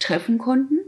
treffen 0.00 0.38
konnten. 0.38 0.78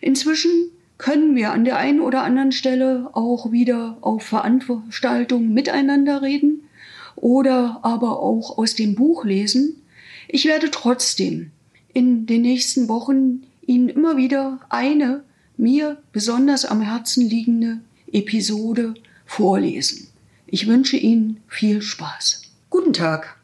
Inzwischen 0.00 0.50
können 0.98 1.34
wir 1.34 1.52
an 1.52 1.64
der 1.64 1.78
einen 1.78 2.00
oder 2.00 2.22
anderen 2.22 2.52
Stelle 2.52 3.10
auch 3.12 3.50
wieder 3.50 3.98
auf 4.02 4.22
Veranstaltungen 4.22 5.52
miteinander 5.52 6.22
reden 6.22 6.62
oder 7.16 7.80
aber 7.82 8.20
auch 8.20 8.56
aus 8.56 8.74
dem 8.74 8.94
Buch 8.94 9.24
lesen. 9.24 9.82
Ich 10.28 10.44
werde 10.44 10.70
trotzdem 10.70 11.50
in 11.92 12.26
den 12.26 12.42
nächsten 12.42 12.88
Wochen 12.88 13.42
Ihnen 13.66 13.88
immer 13.88 14.16
wieder 14.16 14.60
eine 14.68 15.24
mir 15.56 15.98
besonders 16.12 16.64
am 16.64 16.80
Herzen 16.80 17.28
liegende 17.28 17.80
Episode 18.12 18.94
vorlesen. 19.26 20.08
Ich 20.46 20.66
wünsche 20.66 20.96
Ihnen 20.96 21.40
viel 21.48 21.82
Spaß. 21.82 22.42
Guten 22.70 22.92
Tag. 22.92 23.38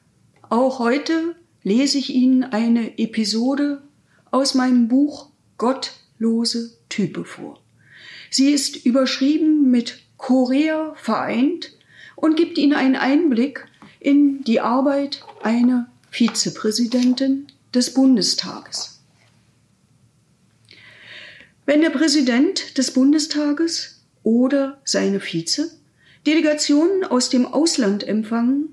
Auch 0.48 0.78
heute 0.78 1.34
lese 1.62 1.98
ich 1.98 2.14
Ihnen 2.14 2.44
eine 2.44 2.98
Episode 2.98 3.82
aus 4.30 4.54
meinem 4.54 4.88
Buch 4.88 5.30
Gottlose 5.56 6.76
Type 6.88 7.24
vor. 7.24 7.60
Sie 8.30 8.50
ist 8.50 8.84
überschrieben 8.84 9.70
mit 9.70 10.00
Korea 10.16 10.94
vereint 10.96 11.72
und 12.16 12.36
gibt 12.36 12.58
Ihnen 12.58 12.74
einen 12.74 12.96
Einblick 12.96 13.66
in 14.00 14.42
die 14.44 14.60
Arbeit 14.60 15.22
einer 15.42 15.90
Vizepräsidentin 16.10 17.46
des 17.74 17.94
Bundestages. 17.94 19.00
Wenn 21.66 21.82
der 21.82 21.90
Präsident 21.90 22.78
des 22.78 22.92
Bundestages 22.92 24.02
oder 24.22 24.80
seine 24.84 25.20
Vize 25.20 25.70
Delegationen 26.26 27.04
aus 27.04 27.30
dem 27.30 27.46
Ausland 27.46 28.06
empfangen, 28.06 28.68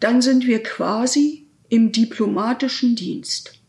dann 0.00 0.22
sind 0.22 0.46
wir 0.46 0.62
quasi 0.62 1.46
im 1.68 1.92
diplomatischen 1.92 2.96
Dienst. 2.96 3.61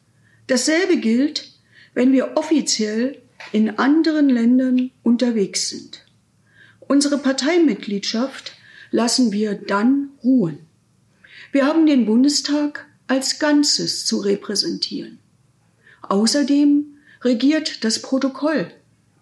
Dasselbe 0.53 0.97
gilt, 0.97 1.51
wenn 1.95 2.11
wir 2.11 2.37
offiziell 2.37 3.19
in 3.53 3.79
anderen 3.79 4.29
Ländern 4.29 4.91
unterwegs 5.01 5.67
sind. 5.69 6.05
Unsere 6.79 7.17
Parteimitgliedschaft 7.17 8.51
lassen 8.91 9.31
wir 9.31 9.55
dann 9.55 10.11
ruhen. 10.23 10.59
Wir 11.51 11.65
haben 11.65 11.87
den 11.87 12.05
Bundestag 12.05 12.85
als 13.07 13.39
Ganzes 13.39 14.05
zu 14.05 14.19
repräsentieren. 14.19 15.17
Außerdem 16.03 16.85
regiert 17.23 17.83
das 17.83 18.03
Protokoll 18.03 18.69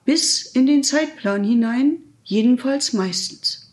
bis 0.04 0.46
in 0.46 0.66
den 0.66 0.84
Zeitplan 0.84 1.46
hinein, 1.46 2.00
jedenfalls 2.26 2.92
meistens. 2.92 3.72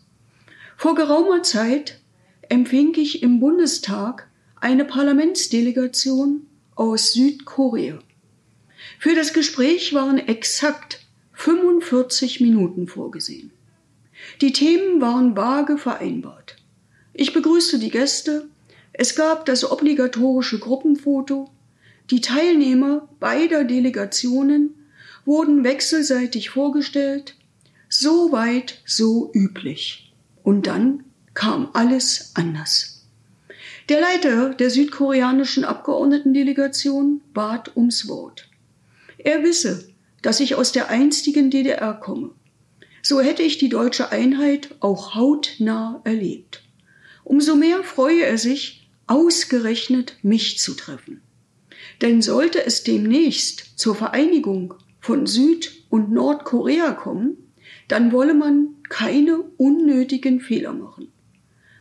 Vor 0.77 0.95
geraumer 0.95 1.43
Zeit 1.43 1.99
empfing 2.47 2.93
ich 2.95 3.21
im 3.21 3.41
Bundestag 3.41 4.29
eine 4.61 4.85
Parlamentsdelegation 4.85 6.45
aus 6.79 7.11
Südkorea. 7.11 7.99
Für 8.99 9.13
das 9.13 9.33
Gespräch 9.33 9.93
waren 9.93 10.17
exakt 10.17 11.05
45 11.33 12.39
Minuten 12.39 12.87
vorgesehen. 12.87 13.51
Die 14.39 14.53
Themen 14.53 15.01
waren 15.01 15.35
vage 15.35 15.77
vereinbart. 15.77 16.55
Ich 17.13 17.33
begrüßte 17.33 17.79
die 17.79 17.89
Gäste, 17.89 18.47
es 18.93 19.15
gab 19.15 19.45
das 19.45 19.69
obligatorische 19.69 20.57
Gruppenfoto, 20.57 21.51
die 22.11 22.21
Teilnehmer 22.21 23.09
beider 23.19 23.65
Delegationen 23.65 24.75
wurden 25.25 25.65
wechselseitig 25.65 26.49
vorgestellt, 26.49 27.35
so 27.89 28.31
weit, 28.31 28.81
so 28.85 29.31
üblich. 29.33 30.13
Und 30.43 30.65
dann 30.67 31.03
kam 31.33 31.69
alles 31.73 32.31
anders. 32.35 32.98
Der 33.89 33.99
Leiter 33.99 34.49
der 34.53 34.69
südkoreanischen 34.69 35.65
Abgeordnetendelegation 35.65 37.21
bat 37.33 37.75
ums 37.75 38.07
Wort. 38.07 38.47
Er 39.17 39.41
wisse, 39.41 39.89
dass 40.21 40.39
ich 40.39 40.53
aus 40.53 40.71
der 40.71 40.89
einstigen 40.89 41.49
DDR 41.49 41.95
komme. 41.95 42.29
So 43.01 43.19
hätte 43.19 43.41
ich 43.41 43.57
die 43.57 43.69
deutsche 43.69 44.11
Einheit 44.11 44.75
auch 44.79 45.15
hautnah 45.15 46.01
erlebt. 46.03 46.61
Umso 47.23 47.55
mehr 47.55 47.81
freue 47.81 48.21
er 48.21 48.37
sich, 48.37 48.87
ausgerechnet 49.07 50.17
mich 50.21 50.59
zu 50.59 50.75
treffen. 50.75 51.21
Denn 52.03 52.21
sollte 52.21 52.63
es 52.63 52.83
demnächst 52.83 53.79
zur 53.79 53.95
Vereinigung 53.95 54.75
von 54.99 55.25
Süd- 55.25 55.71
und 55.89 56.11
Nordkorea 56.11 56.91
kommen, 56.91 57.37
dann 57.87 58.11
wolle 58.11 58.35
man 58.35 58.75
keine 58.87 59.39
unnötigen 59.57 60.41
Fehler 60.41 60.73
machen. 60.73 61.11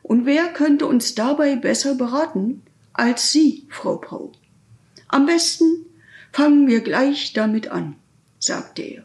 Und 0.08 0.24
wer 0.24 0.48
könnte 0.48 0.86
uns 0.86 1.14
dabei 1.14 1.54
besser 1.56 1.94
beraten 1.94 2.62
als 2.94 3.30
Sie, 3.30 3.66
Frau 3.68 3.98
Pau? 3.98 4.32
Am 5.06 5.26
besten 5.26 5.84
fangen 6.32 6.66
wir 6.66 6.80
gleich 6.80 7.34
damit 7.34 7.68
an, 7.68 7.94
sagte 8.38 8.80
er. 8.80 9.04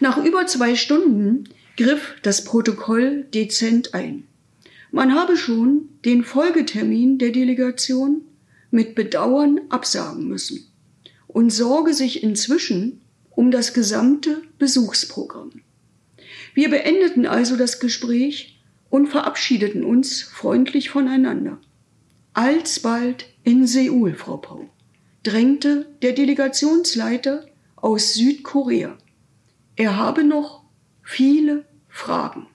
Nach 0.00 0.18
über 0.18 0.48
zwei 0.48 0.74
Stunden 0.74 1.48
griff 1.76 2.16
das 2.22 2.42
Protokoll 2.42 3.22
dezent 3.32 3.94
ein. 3.94 4.26
Man 4.90 5.14
habe 5.14 5.36
schon 5.36 5.88
den 6.04 6.24
Folgetermin 6.24 7.18
der 7.18 7.30
Delegation 7.30 8.22
mit 8.72 8.96
Bedauern 8.96 9.60
absagen 9.68 10.26
müssen 10.26 10.66
und 11.28 11.50
sorge 11.50 11.94
sich 11.94 12.24
inzwischen 12.24 13.00
um 13.30 13.52
das 13.52 13.72
gesamte 13.72 14.42
Besuchsprogramm. 14.58 15.52
Wir 16.52 16.68
beendeten 16.68 17.26
also 17.26 17.54
das 17.54 17.78
Gespräch 17.78 18.53
und 18.94 19.08
verabschiedeten 19.08 19.82
uns 19.82 20.22
freundlich 20.22 20.88
voneinander. 20.88 21.58
Alsbald 22.32 23.26
in 23.42 23.66
Seoul, 23.66 24.14
Frau 24.14 24.36
Pau, 24.36 24.70
drängte 25.24 25.86
der 26.02 26.12
Delegationsleiter 26.12 27.44
aus 27.74 28.14
Südkorea. 28.14 28.96
Er 29.74 29.96
habe 29.96 30.22
noch 30.22 30.62
viele 31.02 31.64
Fragen. 31.88 32.46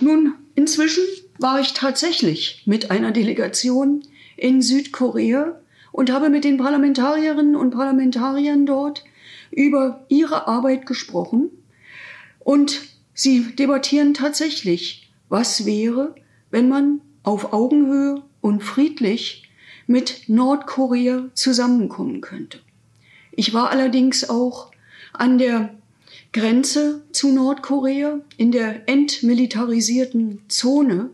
Nun, 0.00 0.32
inzwischen 0.54 1.04
war 1.38 1.60
ich 1.60 1.74
tatsächlich 1.74 2.62
mit 2.64 2.90
einer 2.90 3.10
Delegation 3.10 4.02
in 4.38 4.62
Südkorea 4.62 5.60
und 5.90 6.10
habe 6.10 6.30
mit 6.30 6.44
den 6.44 6.56
Parlamentarierinnen 6.56 7.54
und 7.54 7.72
Parlamentariern 7.72 8.64
dort 8.64 9.04
über 9.50 10.06
ihre 10.08 10.48
Arbeit 10.48 10.86
gesprochen 10.86 11.50
und 12.38 12.91
Sie 13.14 13.54
debattieren 13.54 14.14
tatsächlich, 14.14 15.10
was 15.28 15.66
wäre, 15.66 16.14
wenn 16.50 16.68
man 16.68 17.00
auf 17.22 17.52
Augenhöhe 17.52 18.22
und 18.40 18.62
friedlich 18.62 19.48
mit 19.86 20.28
Nordkorea 20.28 21.30
zusammenkommen 21.34 22.20
könnte. 22.20 22.60
Ich 23.32 23.54
war 23.54 23.70
allerdings 23.70 24.28
auch 24.28 24.70
an 25.12 25.38
der 25.38 25.74
Grenze 26.32 27.02
zu 27.12 27.32
Nordkorea 27.32 28.20
in 28.36 28.52
der 28.52 28.88
entmilitarisierten 28.88 30.40
Zone. 30.48 31.10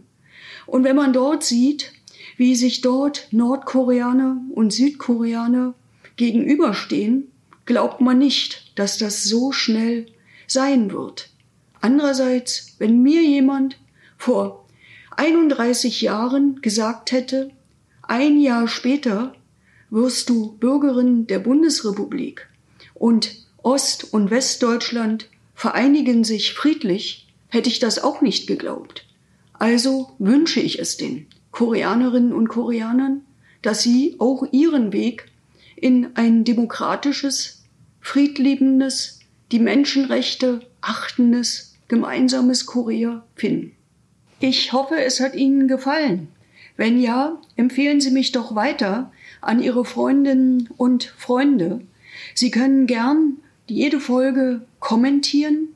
Und 0.67 0.85
wenn 0.85 0.97
man 0.97 1.13
dort 1.13 1.43
sieht, 1.45 1.93
wie 2.37 2.55
sich 2.55 2.81
dort 2.81 3.29
Nordkoreaner 3.33 4.41
und 4.55 4.73
Südkoreaner 4.73 5.75
gegenüberstehen, 6.17 7.31
glaubt 7.67 8.01
man 8.01 8.19
nicht, 8.19 8.73
dass 8.77 8.99
das 8.99 9.25
so 9.25 9.51
schnell 9.51 10.07
sein 10.47 10.93
wird. 10.93 11.31
Andererseits, 11.81 12.75
wenn 12.79 13.03
mir 13.03 13.23
jemand 13.23 13.79
vor 14.17 14.67
31 15.17 16.01
Jahren 16.01 16.61
gesagt 16.63 17.13
hätte, 17.13 17.51
ein 18.03 18.41
Jahr 18.41 18.69
später 18.69 19.35
wirst 19.91 20.29
du 20.29 20.53
Bürgerin 20.59 21.27
der 21.27 21.39
Bundesrepublik 21.39 22.49
und 22.95 23.37
Ost- 23.63 24.13
und 24.13 24.31
Westdeutschland 24.31 25.29
vereinigen 25.55 26.25
sich 26.25 26.55
friedlich, 26.55 27.27
hätte 27.49 27.69
ich 27.69 27.81
das 27.81 28.03
auch 28.03 28.21
nicht 28.21 28.47
geglaubt. 28.47 29.07
Also 29.55 30.13
wünsche 30.19 30.61
ich 30.61 30.79
es 30.79 30.97
den 30.97 31.27
Koreanerinnen 31.51 32.33
und 32.33 32.49
Koreanern, 32.49 33.23
dass 33.63 33.83
sie 33.83 34.17
auch 34.19 34.47
ihren 34.53 34.93
Weg 34.93 35.27
in 35.75 36.15
ein 36.15 36.45
demokratisches, 36.45 37.65
friedliebendes, 38.01 39.21
die 39.51 39.59
Menschenrechte 39.59 40.61
achtendes 40.81 41.68
gemeinsames 41.89 42.67
Korea 42.67 43.25
finden. 43.35 43.73
Ich 44.41 44.73
hoffe, 44.73 45.03
es 45.03 45.21
hat 45.21 45.35
Ihnen 45.35 45.67
gefallen. 45.67 46.29
Wenn 46.77 47.01
ja, 47.01 47.41
empfehlen 47.57 48.01
Sie 48.01 48.13
mich 48.13 48.31
doch 48.31 48.55
weiter 48.55 49.11
an 49.41 49.61
Ihre 49.61 49.85
Freundinnen 49.85 50.69
und 50.77 51.05
Freunde. 51.05 51.81
Sie 52.35 52.51
können 52.51 52.87
gern 52.87 53.39
jede 53.67 54.01
Folge 54.01 54.63
kommentieren, 54.79 55.69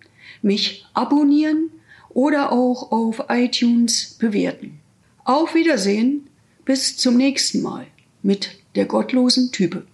mich 0.43 0.87
abonnieren 0.95 1.71
oder 2.11 2.53
auch 2.53 2.93
auf 2.93 3.25
iTunes 3.29 4.17
bewerten. 4.19 4.79
Auf 5.25 5.55
Wiedersehen, 5.55 6.29
bis 6.65 6.97
zum 6.97 7.17
nächsten 7.17 7.63
Mal 7.63 7.87
mit 8.23 8.51
der 8.77 8.87
gottlosen 8.87 9.51
Type. 9.51 9.85